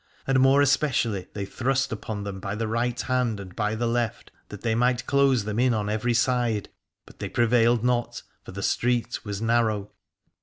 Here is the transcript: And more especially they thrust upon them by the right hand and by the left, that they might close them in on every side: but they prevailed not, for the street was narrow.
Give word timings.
And 0.25 0.39
more 0.39 0.63
especially 0.63 1.27
they 1.35 1.45
thrust 1.45 1.91
upon 1.91 2.23
them 2.23 2.39
by 2.39 2.55
the 2.55 2.67
right 2.67 2.99
hand 2.99 3.39
and 3.39 3.55
by 3.55 3.75
the 3.75 3.85
left, 3.85 4.31
that 4.49 4.61
they 4.61 4.73
might 4.73 5.05
close 5.05 5.43
them 5.43 5.59
in 5.59 5.75
on 5.75 5.89
every 5.89 6.15
side: 6.15 6.69
but 7.05 7.19
they 7.19 7.29
prevailed 7.29 7.83
not, 7.83 8.23
for 8.43 8.51
the 8.51 8.63
street 8.63 9.23
was 9.23 9.43
narrow. 9.43 9.91